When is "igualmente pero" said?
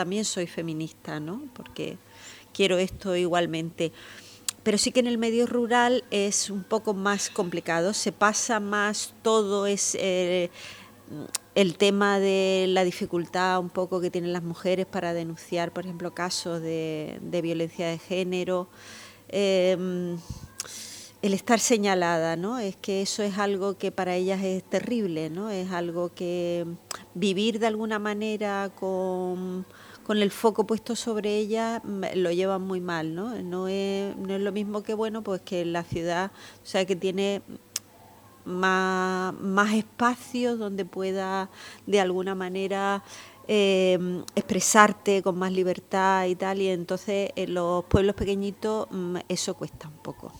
3.16-4.78